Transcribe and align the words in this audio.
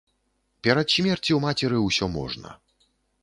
Перад 0.67 0.87
смерцю 0.93 1.37
мацеры 1.45 1.77
ўсё 1.83 2.05
можна. 2.17 2.57